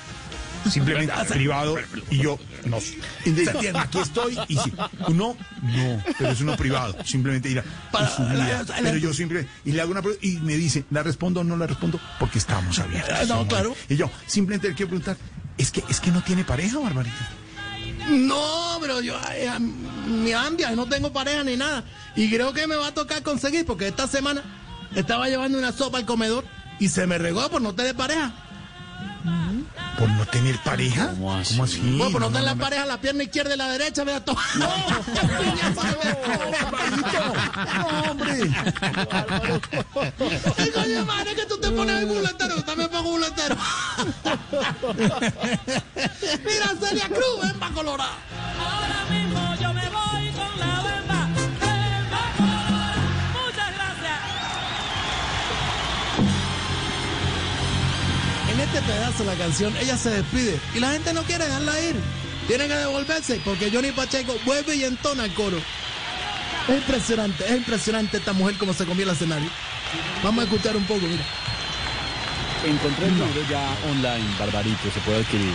simplemente 0.71 1.15
privado 1.29 1.77
y 2.11 2.19
yo 2.19 2.39
no. 2.67 2.79
Dice, 3.25 3.51
aquí 3.75 3.99
estoy 3.99 4.39
y 4.49 4.57
sí, 4.59 4.73
uno 5.07 5.37
no, 5.63 6.03
pero 6.19 6.31
es 6.33 6.41
uno 6.41 6.57
privado, 6.57 6.97
simplemente 7.05 7.49
ir 7.49 7.61
a 7.61 7.65
Para- 7.93 8.15
su 8.15 8.23
vida. 8.25 8.65
pero 8.83 8.97
yo 8.99 9.15
siempre 9.15 9.47
y 9.65 9.73
le 9.73 9.81
hago 9.81 9.93
una 9.93 10.03
pregunta 10.03 10.27
y 10.27 10.37
me 10.39 10.57
dice, 10.57 10.85
¿la 10.91 11.03
respondo 11.03 11.41
o 11.41 11.45
no 11.45 11.57
la 11.57 11.67
respondo? 11.67 11.99
Porque 12.19 12.39
estamos 12.39 12.79
abiertos. 12.79 13.15
Ah, 13.19 13.25
no, 13.27 13.47
claro. 13.47 13.75
Y 13.89 13.97
yo 13.97 14.11
simplemente 14.27 14.69
le 14.69 14.75
quiero 14.75 14.89
preguntar, 14.91 15.17
es 15.59 15.71
que 15.71 15.85
es 15.89 16.01
que 16.01 16.11
no 16.11 16.23
tiene 16.23 16.45
pareja, 16.45 16.79
Barbarita. 16.79 17.29
No, 18.09 18.79
pero 18.81 19.01
yo, 19.01 19.19
ay, 19.27 19.47
mi 20.07 20.33
ambia 20.33 20.73
y 20.73 20.77
no 20.77 20.87
tengo 20.87 21.13
pareja 21.13 21.45
ni 21.45 21.57
nada. 21.57 21.85
Y 22.17 22.31
creo 22.31 22.53
que 22.53 22.67
me 22.67 22.77
va 22.77 22.89
a 22.89 22.95
tocar 22.95 23.23
conseguir 23.23 23.67
porque 23.67 23.89
esta 23.89 24.07
semana 24.07 24.43
estaba 24.95 25.29
llevando 25.29 25.59
una 25.59 25.73
sopa 25.73 25.99
al 25.99 26.07
comedor 26.07 26.45
y 26.79 26.89
se 26.89 27.07
me 27.07 27.19
regó 27.19 27.49
por 27.51 27.61
no 27.61 27.75
tener 27.75 27.95
pareja. 27.95 28.33
¿Por 29.99 30.09
no 30.11 30.25
tener 30.27 30.57
pareja? 30.63 31.09
¿Cómo 31.09 31.35
así? 31.35 31.57
Bueno, 31.57 32.13
por 32.13 32.21
no, 32.21 32.21
No, 32.21 32.27
tener 32.29 32.43
no, 32.43 32.47
la 32.47 32.55
no, 32.55 32.61
pareja, 32.63 32.87
la 32.87 33.01
pierna 33.01 33.25
izquierda 33.25 33.55
y 33.55 33.59
la 33.59 33.69
derecha, 33.73 34.05
vea 34.05 34.25
todo. 34.25 34.37
No, 34.57 34.69
hombre. 38.11 38.51
Ay, 40.57 40.71
coño, 40.71 41.05
madre, 41.05 41.35
que 41.35 41.47
tú 41.47 41.59
te 41.59 41.71
pones 41.71 41.97
el 41.97 42.07
buletero, 42.07 42.57
yo 42.57 42.65
también 42.65 42.89
pongo 42.91 43.11
buletero. 43.11 43.57
Mira, 46.45 46.75
Celia 46.81 47.09
Cruz, 47.09 47.41
ven 47.43 47.59
pa' 47.59 47.71
Colorado. 47.71 48.11
Este 58.73 58.83
pedazo 58.83 59.25
de 59.25 59.31
la 59.31 59.35
canción, 59.37 59.75
ella 59.81 59.97
se 59.97 60.11
despide 60.11 60.59
y 60.75 60.81
la 60.81 60.93
gente 60.93 61.13
no 61.13 61.23
quiere 61.23 61.45
dejarla 61.45 61.81
ir. 61.81 61.97
Tiene 62.47 62.67
que 62.67 62.75
devolverse 62.75 63.41
porque 63.45 63.71
Johnny 63.71 63.93
Pacheco 63.93 64.35
vuelve 64.45 64.77
y 64.77 64.85
entona 64.85 65.25
el 65.25 65.35
coro. 65.35 65.59
Es 66.69 66.77
impresionante, 66.77 67.45
es 67.45 67.57
impresionante 67.57 68.17
esta 68.19 68.33
mujer 68.33 68.57
como 68.57 68.73
se 68.75 68.85
comió 68.85 69.05
el 69.05 69.11
escenario. 69.11 69.49
Vamos 70.23 70.43
a 70.43 70.45
escuchar 70.49 70.77
un 70.77 70.85
poco, 70.85 71.01
mira. 71.07 71.25
Encontré 72.65 73.07
el 73.07 73.15
libro 73.15 73.43
ya 73.49 73.69
online, 73.91 74.25
Barbarito, 74.39 74.91
se 74.93 75.01
puede 75.01 75.19
adquirir. 75.21 75.55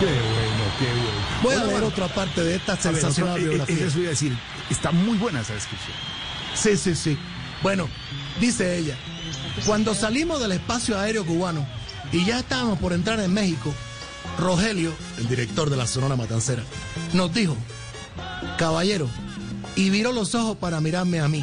Qué 0.00 0.06
bueno, 0.06 0.64
qué 0.78 0.84
bueno. 0.86 1.20
Voy 1.42 1.54
a 1.54 1.72
Bar- 1.74 1.84
otra 1.84 2.08
parte 2.08 2.42
de 2.42 2.56
esta 2.56 2.74
ver, 2.74 2.82
sensacional 2.82 3.38
eh, 3.38 3.42
eh, 3.42 3.48
biografía. 3.48 3.86
Eso 3.86 3.98
iba 3.98 4.08
a 4.08 4.10
decir. 4.10 4.36
Está 4.70 4.90
muy 4.90 5.16
buena 5.18 5.40
esa 5.40 5.54
descripción. 5.54 5.96
Sí, 6.54 6.76
sí, 6.76 6.94
sí. 6.94 7.18
Bueno, 7.64 7.88
dice 8.42 8.76
ella, 8.76 8.94
cuando 9.64 9.94
salimos 9.94 10.38
del 10.38 10.52
espacio 10.52 10.98
aéreo 10.98 11.24
cubano 11.24 11.66
y 12.12 12.22
ya 12.26 12.40
estábamos 12.40 12.78
por 12.78 12.92
entrar 12.92 13.18
en 13.20 13.32
México, 13.32 13.72
Rogelio, 14.38 14.92
el 15.16 15.28
director 15.28 15.70
de 15.70 15.78
la 15.78 15.86
Sonora 15.86 16.14
Matancera, 16.14 16.62
nos 17.14 17.32
dijo, 17.32 17.56
caballero, 18.58 19.08
y 19.76 19.88
viró 19.88 20.12
los 20.12 20.34
ojos 20.34 20.58
para 20.58 20.82
mirarme 20.82 21.20
a 21.20 21.28
mí. 21.28 21.42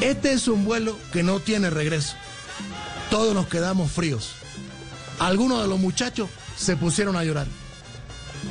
Este 0.00 0.32
es 0.32 0.48
un 0.48 0.64
vuelo 0.64 0.98
que 1.12 1.22
no 1.22 1.38
tiene 1.38 1.70
regreso. 1.70 2.16
Todos 3.10 3.34
nos 3.34 3.46
quedamos 3.46 3.92
fríos. 3.92 4.32
Algunos 5.20 5.62
de 5.62 5.68
los 5.68 5.78
muchachos 5.78 6.28
se 6.56 6.76
pusieron 6.76 7.14
a 7.14 7.22
llorar. 7.22 7.46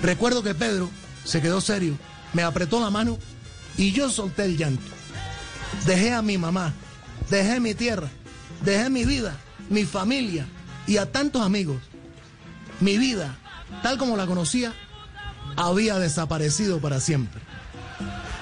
Recuerdo 0.01 0.43
que 0.43 0.55
Pedro 0.55 0.89
se 1.25 1.41
quedó 1.41 1.59
serio, 1.59 1.97
me 2.31 2.41
apretó 2.41 2.79
la 2.79 2.89
mano 2.89 3.19
y 3.75 3.91
yo 3.91 4.09
solté 4.09 4.45
el 4.45 4.55
llanto. 4.55 5.02
Dejé 5.85 6.13
a 6.13 6.21
mi 6.21 6.37
mamá, 6.37 6.73
dejé 7.29 7.59
mi 7.59 7.73
tierra, 7.73 8.09
dejé 8.61 8.89
mi 8.89 9.05
vida, 9.05 9.35
mi 9.69 9.85
familia 9.85 10.45
y 10.87 10.97
a 10.97 11.11
tantos 11.11 11.41
amigos. 11.41 11.77
Mi 12.79 12.97
vida, 12.97 13.35
tal 13.81 13.97
como 13.97 14.17
la 14.17 14.25
conocía, 14.25 14.73
había 15.55 15.99
desaparecido 15.99 16.79
para 16.79 16.99
siempre. 16.99 17.41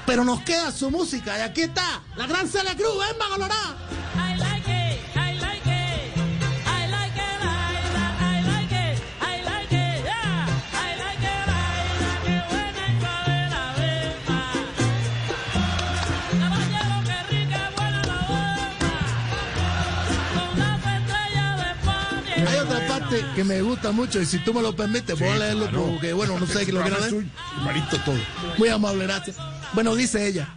Pero 0.05 0.23
nos 0.23 0.41
queda 0.41 0.71
su 0.71 0.89
música 0.89 1.37
y 1.37 1.41
aquí 1.41 1.61
está, 1.61 2.01
la 2.15 2.27
gran 2.27 2.47
Celia 2.47 2.75
Cruz, 2.75 2.93
ven 2.97 3.17
Colorado. 3.29 3.75
Parte 23.11 23.25
que 23.35 23.43
me 23.43 23.61
gusta 23.61 23.91
mucho 23.91 24.21
y 24.21 24.25
si 24.25 24.39
tú 24.39 24.53
me 24.53 24.61
lo 24.61 24.75
permites, 24.75 25.19
voy 25.19 25.29
a 25.29 25.37
leerlo 25.37 25.67
claro. 25.67 25.87
porque, 25.87 26.13
bueno, 26.13 26.39
no 26.39 26.47
sé 26.47 26.65
qué 26.65 26.71
lo 26.71 26.81
programa 26.81 27.07
leer. 27.07 27.25
Marito, 27.63 27.97
todo. 28.05 28.15
Muy 28.57 28.69
amable, 28.69 29.05
gracias. 29.05 29.37
Bueno, 29.73 29.95
dice 29.95 30.27
ella, 30.27 30.53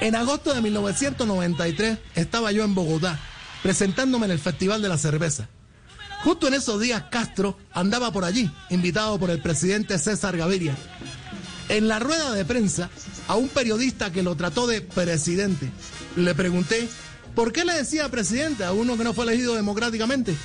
en 0.00 0.16
agosto 0.16 0.52
de 0.52 0.60
1993 0.60 1.98
estaba 2.14 2.52
yo 2.52 2.64
en 2.64 2.74
Bogotá 2.74 3.18
presentándome 3.62 4.26
en 4.26 4.32
el 4.32 4.38
Festival 4.38 4.82
de 4.82 4.88
la 4.88 4.98
Cerveza. 4.98 5.48
Justo 6.22 6.48
en 6.48 6.54
esos 6.54 6.80
días 6.80 7.04
Castro 7.10 7.58
andaba 7.72 8.12
por 8.12 8.24
allí, 8.24 8.50
invitado 8.70 9.18
por 9.18 9.30
el 9.30 9.40
presidente 9.40 9.98
César 9.98 10.36
Gaviria. 10.36 10.74
En 11.68 11.88
la 11.88 11.98
rueda 11.98 12.32
de 12.32 12.44
prensa, 12.44 12.90
a 13.28 13.36
un 13.36 13.48
periodista 13.48 14.12
que 14.12 14.22
lo 14.22 14.34
trató 14.36 14.66
de 14.66 14.80
presidente, 14.80 15.70
le 16.16 16.34
pregunté, 16.34 16.88
¿por 17.34 17.52
qué 17.52 17.64
le 17.64 17.74
decía 17.74 18.10
presidente 18.10 18.64
a 18.64 18.72
uno 18.72 18.96
que 18.96 19.04
no 19.04 19.14
fue 19.14 19.24
elegido 19.24 19.54
democráticamente? 19.54 20.36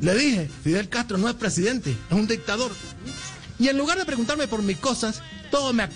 Le 0.00 0.14
dije, 0.14 0.50
Fidel 0.62 0.88
Castro 0.88 1.18
no 1.18 1.28
es 1.28 1.34
presidente, 1.34 1.90
es 1.90 2.16
un 2.16 2.26
dictador. 2.26 2.70
Y 3.58 3.68
en 3.68 3.78
lugar 3.78 3.98
de 3.98 4.04
preguntarme 4.04 4.46
por 4.48 4.62
mis 4.62 4.78
cosas, 4.78 5.22
todos 5.50 5.74
me, 5.74 5.88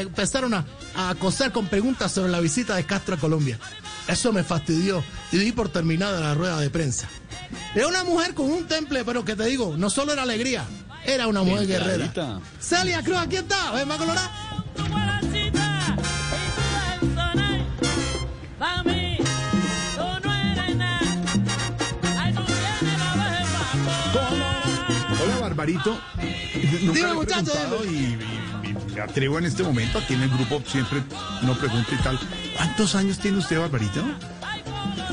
empezaron 0.00 0.54
a, 0.54 0.64
a 0.94 1.10
acosar 1.10 1.52
con 1.52 1.66
preguntas 1.66 2.12
sobre 2.12 2.30
la 2.30 2.40
visita 2.40 2.76
de 2.76 2.86
Castro 2.86 3.16
a 3.16 3.18
Colombia. 3.18 3.58
Eso 4.08 4.32
me 4.32 4.44
fastidió 4.44 5.02
y 5.32 5.38
di 5.38 5.52
por 5.52 5.68
terminada 5.68 6.20
la 6.20 6.34
rueda 6.34 6.60
de 6.60 6.70
prensa. 6.70 7.08
Era 7.74 7.88
una 7.88 8.04
mujer 8.04 8.34
con 8.34 8.50
un 8.50 8.66
temple, 8.66 9.04
pero 9.04 9.24
que 9.24 9.36
te 9.36 9.44
digo, 9.44 9.76
no 9.76 9.90
solo 9.90 10.12
era 10.12 10.22
alegría, 10.22 10.64
era 11.04 11.26
una 11.26 11.42
mujer 11.42 11.66
guerrera. 11.66 12.40
Celia 12.60 13.02
Cruz, 13.02 13.18
aquí 13.18 13.36
está, 13.36 13.72
ven, 13.72 13.88
va 13.88 13.94
a 13.94 13.98
colorar. 13.98 14.53
Barbarito. 25.64 25.98
Nunca 26.82 26.92
Dime, 26.92 26.94
le 26.94 27.00
he 27.10 27.14
muchacho, 27.14 27.52
preguntado 27.52 27.84
y, 27.86 27.88
y- 27.88 28.18
y 28.90 28.94
me 28.94 29.00
atrevo 29.00 29.38
en 29.38 29.44
este 29.46 29.62
momento. 29.62 29.98
Aquí 29.98 30.14
en 30.14 30.22
el 30.22 30.30
grupo 30.30 30.62
siempre 30.66 31.02
uno 31.42 31.54
pregunta 31.54 31.88
y 31.92 31.96
tal. 32.02 32.18
¿Cuántos 32.56 32.94
años 32.94 33.18
tiene 33.18 33.38
usted, 33.38 33.58
Barbarito? 33.58 34.04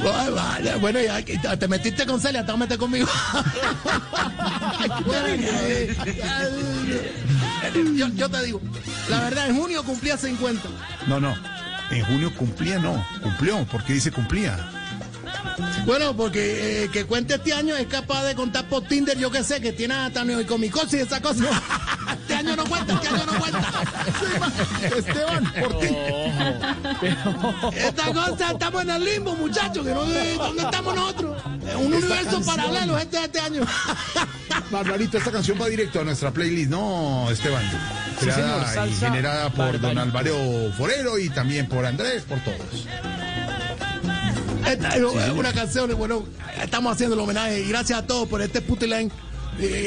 Vale, 0.04 0.76
Bueno, 0.78 1.00
ya, 1.00 1.22
te 1.58 1.68
metiste 1.68 2.06
con 2.06 2.20
Celia, 2.20 2.42
te 2.46 2.52
vas 2.52 2.56
a 2.56 2.60
meter 2.60 2.78
conmigo. 2.78 3.08
yo, 7.96 8.08
yo 8.10 8.30
te 8.30 8.44
digo, 8.46 8.62
la 9.10 9.20
verdad, 9.22 9.50
en 9.50 9.58
junio 9.58 9.84
cumplía 9.84 10.18
50. 10.18 10.68
No, 11.08 11.20
no. 11.20 11.36
En 11.92 12.04
junio 12.06 12.34
cumplía, 12.36 12.80
no. 12.80 13.06
Cumplió. 13.22 13.64
¿Por 13.66 13.84
qué 13.84 13.94
dice 13.94 14.12
cumplía? 14.12 14.58
Bueno, 15.86 16.16
porque 16.16 16.84
eh, 16.84 16.90
que 16.90 17.06
cuente 17.06 17.36
este 17.36 17.54
año 17.54 17.76
es 17.76 17.88
capaz 17.88 18.24
de 18.24 18.36
contar 18.36 18.66
por 18.66 18.84
Tinder, 18.84 19.18
yo 19.18 19.32
que 19.32 19.44
sé, 19.44 19.60
que 19.62 19.72
tiene 19.72 19.94
hasta 19.96 20.24
neocomicosis 20.24 20.94
y 20.94 20.98
esa 21.00 21.22
cosa. 21.22 21.44
este 22.22 22.36
año 22.36 22.56
no 22.56 22.64
cuenta, 22.66 22.94
este 22.94 23.08
año 23.08 23.26
no 23.26 23.40
cuenta. 23.40 23.72
Esteban, 24.98 25.54
por 25.54 25.80
ti. 25.80 25.88
Esta 27.78 28.14
cosa, 28.14 28.52
estamos 28.52 28.82
en 28.84 28.90
el 28.92 29.04
limbo, 29.04 29.36
muchachos, 29.36 29.86
que 29.86 29.94
no, 29.94 30.06
¿dónde 30.06 30.62
estamos 30.62 30.96
nosotros? 30.96 31.44
Un 31.46 31.62
Esta 31.68 31.78
universo 31.78 32.32
canción. 32.32 32.46
paralelo 32.46 32.98
este, 32.98 33.24
este 33.24 33.40
año. 33.40 33.66
Barbarito, 34.72 35.18
esta 35.18 35.32
canción 35.32 35.58
va 35.62 35.68
directo 35.68 36.00
a 36.00 36.04
nuestra 36.04 36.32
playlist, 36.32 36.70
¿no, 36.70 37.30
Esteban? 37.32 37.64
Creada 38.20 38.36
señor, 38.36 38.62
y 38.62 38.74
salsa 38.94 39.08
generada 39.08 39.50
por 39.50 39.80
don. 39.80 39.98
Álvaro 39.98 40.36
Forero 40.78 41.18
y 41.18 41.30
también 41.30 41.68
por 41.68 41.86
Andrés, 41.86 42.24
por 42.24 42.40
todos. 42.40 42.88
Esta 44.66 44.96
es 44.96 45.30
una 45.32 45.54
canción, 45.54 45.96
bueno, 45.98 46.26
estamos 46.62 46.94
haciendo 46.94 47.16
el 47.16 47.22
homenaje 47.22 47.62
y 47.62 47.70
gracias 47.70 48.00
a 48.00 48.08
todos 48.08 48.28
por 48.28 48.42
este 48.42 48.60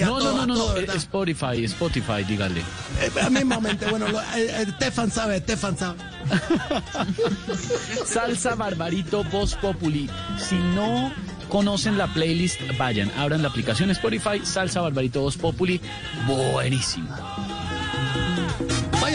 a 0.03 0.07
No, 0.07 0.19
todos, 0.19 0.37
no, 0.37 0.47
no, 0.47 0.47
no, 0.47 0.55
no, 0.55 0.75
¿verdad? 0.75 0.97
Spotify, 0.97 1.65
Spotify, 1.65 2.25
dígale. 2.27 2.61
Eh, 2.61 3.31
mismamente, 3.31 3.87
bueno, 3.87 4.07
eh, 4.07 4.13
eh, 4.37 4.65
Estefan 4.69 5.11
sabe, 5.11 5.37
Estefan 5.37 5.77
sabe. 5.77 5.99
Salsa 8.05 8.55
Barbarito 8.55 9.25
Voz 9.25 9.55
Populi. 9.57 10.09
Si 10.39 10.57
no 10.57 11.13
conocen 11.49 11.99
la 11.99 12.13
playlist, 12.13 12.61
vayan, 12.79 13.11
abran 13.17 13.43
la 13.43 13.49
aplicación 13.49 13.91
Spotify, 13.91 14.45
Salsa 14.45 14.81
Barbarito 14.81 15.23
Voz 15.23 15.37
Populi. 15.37 15.81
Buenísima. 16.27 17.34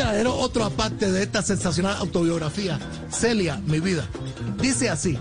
Otro 0.01 0.63
aparte 0.63 1.11
de 1.11 1.23
esta 1.23 1.41
sensacional 1.41 1.97
autobiografía, 1.97 2.79
Celia, 3.11 3.61
mi 3.67 3.81
vida. 3.81 4.07
Dice 4.61 4.89
así, 4.89 5.17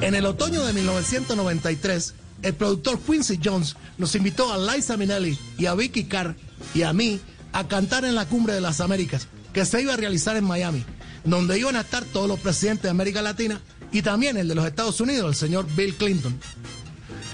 en 0.00 0.14
el 0.14 0.24
otoño 0.24 0.64
de 0.64 0.72
1993, 0.72 2.14
el 2.42 2.54
productor 2.54 2.98
Quincy 3.00 3.38
Jones 3.44 3.76
nos 3.98 4.14
invitó 4.14 4.50
a 4.50 4.56
Liza 4.56 4.96
Minnelli 4.96 5.38
y 5.58 5.66
a 5.66 5.74
Vicky 5.74 6.04
Carr 6.04 6.36
y 6.74 6.82
a 6.82 6.94
mí 6.94 7.20
a 7.52 7.68
cantar 7.68 8.06
en 8.06 8.14
la 8.14 8.26
Cumbre 8.26 8.54
de 8.54 8.62
las 8.62 8.80
Américas, 8.80 9.28
que 9.52 9.66
se 9.66 9.82
iba 9.82 9.92
a 9.92 9.98
realizar 9.98 10.36
en 10.36 10.44
Miami, 10.44 10.82
donde 11.24 11.58
iban 11.58 11.76
a 11.76 11.82
estar 11.82 12.02
todos 12.04 12.26
los 12.26 12.40
presidentes 12.40 12.84
de 12.84 12.90
América 12.90 13.20
Latina 13.20 13.60
y 13.92 14.00
también 14.00 14.38
el 14.38 14.48
de 14.48 14.54
los 14.54 14.66
Estados 14.66 15.00
Unidos, 15.02 15.28
el 15.28 15.36
señor 15.36 15.66
Bill 15.76 15.94
Clinton. 15.96 16.34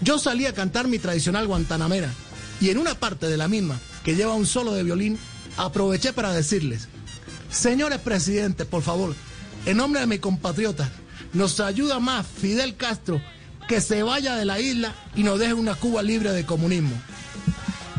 Yo 0.02 0.18
salí 0.18 0.46
a 0.46 0.54
cantar 0.54 0.88
mi 0.88 0.98
tradicional 0.98 1.46
guantanamera 1.46 2.10
Y 2.60 2.70
en 2.70 2.78
una 2.78 2.94
parte 2.94 3.28
de 3.28 3.36
la 3.36 3.48
misma, 3.48 3.78
que 4.04 4.16
lleva 4.16 4.34
un 4.34 4.46
solo 4.46 4.72
de 4.72 4.82
violín, 4.82 5.18
aproveché 5.56 6.12
para 6.12 6.32
decirles, 6.32 6.88
señores 7.50 7.98
presidentes, 7.98 8.66
por 8.66 8.82
favor, 8.82 9.14
en 9.66 9.76
nombre 9.76 10.00
de 10.00 10.06
mis 10.06 10.20
compatriotas, 10.20 10.88
nos 11.32 11.60
ayuda 11.60 12.00
más 12.00 12.26
Fidel 12.26 12.76
Castro 12.76 13.20
que 13.68 13.80
se 13.80 14.02
vaya 14.02 14.36
de 14.36 14.44
la 14.44 14.58
isla 14.58 14.94
y 15.14 15.22
nos 15.22 15.38
deje 15.38 15.54
una 15.54 15.74
Cuba 15.74 16.02
libre 16.02 16.32
de 16.32 16.44
comunismo. 16.44 16.90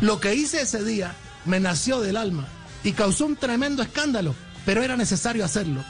Lo 0.02 0.20
que 0.20 0.36
hice 0.36 0.62
ese 0.62 0.84
día 0.84 1.16
me 1.46 1.60
nació 1.60 2.02
del 2.02 2.18
alma 2.18 2.48
y 2.84 2.92
causó 2.92 3.26
un 3.26 3.36
tremendo 3.36 3.82
escándalo, 3.84 4.36
pero 4.66 4.84
era 4.84 4.98
necesario 4.98 5.46
hacerlo. 5.46 5.84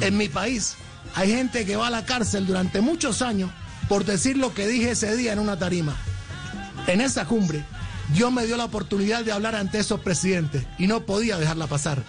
En 0.00 0.16
mi 0.16 0.28
país 0.28 0.74
hay 1.14 1.30
gente 1.30 1.64
que 1.64 1.76
va 1.76 1.88
a 1.88 1.90
la 1.90 2.04
cárcel 2.04 2.46
durante 2.46 2.80
muchos 2.80 3.22
años 3.22 3.50
por 3.88 4.04
decir 4.04 4.36
lo 4.36 4.54
que 4.54 4.66
dije 4.66 4.92
ese 4.92 5.16
día 5.16 5.32
en 5.32 5.38
una 5.38 5.58
tarima. 5.58 5.94
En 6.86 7.00
esa 7.00 7.24
cumbre, 7.26 7.64
Dios 8.12 8.30
me 8.32 8.46
dio 8.46 8.56
la 8.56 8.66
oportunidad 8.66 9.24
de 9.24 9.32
hablar 9.32 9.54
ante 9.54 9.78
esos 9.78 10.00
presidentes 10.00 10.66
y 10.78 10.86
no 10.86 11.00
podía 11.00 11.38
dejarla 11.38 11.66
pasar. 11.66 12.02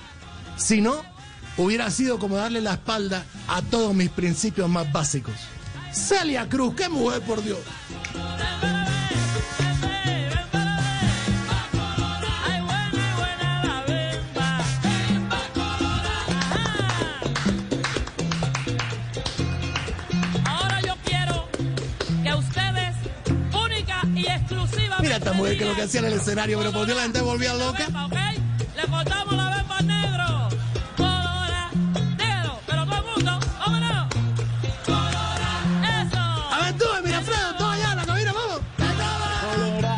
Si 0.57 0.81
no, 0.81 1.03
hubiera 1.57 1.89
sido 1.89 2.19
como 2.19 2.37
darle 2.37 2.61
la 2.61 2.73
espalda 2.73 3.25
a 3.47 3.61
todos 3.61 3.93
mis 3.93 4.09
principios 4.09 4.69
más 4.69 4.91
básicos. 4.91 5.35
Celia 5.93 6.49
Cruz, 6.49 6.75
qué 6.75 6.89
mujer, 6.89 7.21
por 7.21 7.43
Dios. 7.43 7.59
Mujer 25.45 25.57
que 25.59 25.63
me 25.65 25.69
lo 25.69 25.75
que 25.75 25.81
hacía 25.83 25.99
en 25.99 26.05
el 26.07 26.13
escenario, 26.13 26.57
pero 26.57 26.71
por 26.71 26.85
Dios 26.85 26.97
la 26.97 27.03
gente 27.03 27.21
volvía 27.21 27.53
loca. 27.53 27.85
bemba, 27.85 28.05
¿ok? 28.05 28.13
Le 28.75 28.87
cortamos 28.89 29.35
la 29.35 29.55
bemba 29.55 29.81
negro. 29.81 30.49
Colora, 30.97 31.69
dígalo, 32.17 32.59
pero 32.65 32.85
todo 32.85 32.95
el 32.95 33.03
mundo, 33.03 33.39
vámonos. 33.59 34.07
Colora, 34.85 35.51
eso. 36.01 36.17
A 36.19 36.59
ver 36.63 36.77
tú, 36.77 36.85
mira 37.03 37.17
Alfredo, 37.19 37.55
todo 37.57 37.69
allá 37.69 37.91
en 37.91 37.97
la 37.97 38.05
cabina, 38.05 38.33
vamos. 38.33 38.61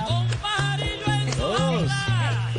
Un 0.10 0.28
pajarillo 0.42 1.14
en 1.14 1.34
su 1.34 1.46
ala. 1.46 2.52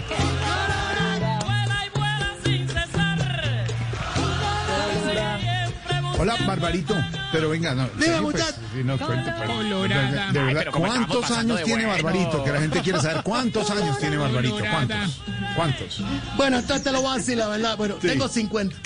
Vuela 1.44 1.84
y 1.84 1.98
vuela 1.98 2.34
sin 2.44 2.68
cesar. 2.68 3.66
Siempre 5.04 5.96
Hola, 6.18 6.36
Barbarito. 6.46 6.94
Pero 7.32 7.50
venga, 7.50 7.74
no. 7.74 7.88
Dime, 7.90 8.04
serio, 8.04 8.22
muchacho. 8.22 8.54
sí, 8.74 8.82
no, 8.84 8.98
cuente, 8.98 9.32
pues, 9.36 9.50
Colorada. 9.50 10.02
de- 10.26 10.32
de 10.32 10.38
Ay, 10.40 10.46
verdad, 10.46 10.62
estamos 10.66 10.88
¿cuántos 10.90 11.30
años 11.30 11.62
tiene 11.64 11.86
bueno. 11.86 12.02
Barbarito? 12.04 12.44
Que 12.44 12.52
la 12.52 12.60
gente 12.60 12.80
quiere 12.80 13.00
saber 13.00 13.22
cuántos 13.22 13.70
años 13.70 13.98
tiene 13.98 14.16
Barbarito. 14.16 14.58
¿Cuántos? 14.58 15.20
¿Cuántos? 15.54 16.02
Bueno, 16.36 16.58
entonces 16.58 16.84
te 16.84 16.92
lo 16.92 17.02
voy 17.02 17.14
a 17.14 17.18
decir 17.18 17.36
la 17.38 17.48
verdad. 17.48 17.76
Bueno, 17.76 17.96
Sí. 18.00 18.08
tengo 18.08 18.28
50. 18.28 18.76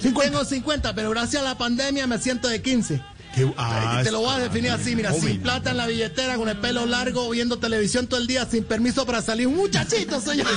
Tengo 0.00 0.44
50, 0.44 0.94
pero 0.94 1.10
gracias 1.10 1.42
a 1.42 1.44
la 1.44 1.56
pandemia 1.58 2.06
me 2.06 2.18
siento 2.18 2.48
de 2.48 2.60
15. 2.62 3.00
¿Qué- 3.34 3.52
ah, 3.56 4.00
Te 4.04 4.12
lo 4.12 4.20
voy 4.20 4.34
a 4.34 4.38
definir 4.38 4.70
así, 4.70 4.94
mira, 4.94 5.10
joven. 5.10 5.24
sin 5.24 5.40
plata 5.40 5.70
en 5.72 5.76
la 5.76 5.86
billetera, 5.86 6.36
con 6.36 6.48
el 6.48 6.56
pelo 6.58 6.86
largo, 6.86 7.28
viendo 7.30 7.58
televisión 7.58 8.06
todo 8.06 8.20
el 8.20 8.26
día, 8.26 8.46
sin 8.48 8.64
permiso 8.64 9.04
para 9.06 9.22
salir. 9.22 9.46
Un 9.48 9.56
muchachito 9.56 10.20
yo. 10.34 10.44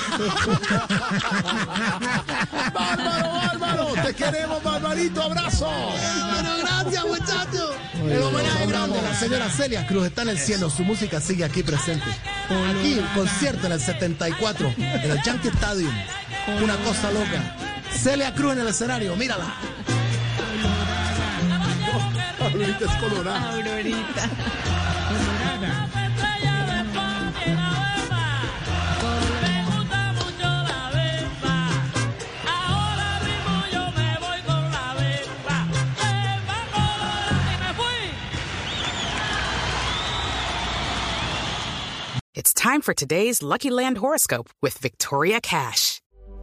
¡Bárbaro, 2.74 3.30
bárbaro! 3.34 3.94
¡Te 4.06 4.14
queremos, 4.14 4.62
Barbarito! 4.64 5.22
¡Abrazo! 5.24 5.70
Pero 6.36 6.58
gracias, 6.60 7.06
muchachos. 7.06 7.72
El 8.08 8.22
homenaje 8.22 8.66
grande 8.68 9.02
la 9.02 9.16
señora 9.20 9.50
Celia 9.50 9.88
Cruz 9.88 10.06
está 10.08 10.22
en 10.24 10.30
el 10.30 10.38
cielo. 10.40 10.70
Su 10.70 10.84
música 10.84 11.20
sigue 11.20 11.44
aquí 11.44 11.64
presente. 11.64 12.06
Aquí, 12.70 12.94
el 12.94 13.06
concierto 13.16 13.66
en 13.68 13.74
el 13.74 13.82
74, 13.82 14.74
en 14.78 15.12
el 15.12 15.22
Yankee 15.24 15.48
Stadium. 15.50 15.94
Una 16.64 16.76
cosa 16.78 17.12
loca. 17.12 17.56
Celia 17.92 18.34
Cruz 18.34 18.54
en 18.54 18.60
el 18.60 18.68
escenario, 18.68 19.16
mírala. 19.16 19.56
Con 34.46 34.72
la 34.72 34.94
bemba. 34.96 35.58
Bemba 36.00 36.60
colorada 36.72 37.54
y 37.54 37.58
me 37.60 37.74
fui. 37.74 38.12
It's 42.34 42.54
time 42.54 42.82
for 42.82 42.94
today's 42.94 43.44
Lucky 43.44 43.70
Land 43.70 43.98
horoscope 43.98 44.50
with 44.62 44.78
Victoria 44.78 45.42
Cash. 45.42 46.02